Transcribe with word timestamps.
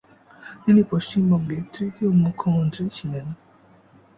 তিনি 0.63 0.81
পশ্চিমবঙ্গের 0.83 1.63
তৃতীয় 1.73 2.09
মুখ্যমন্ত্রী 2.15 2.83
ছিলেন। 2.89 3.27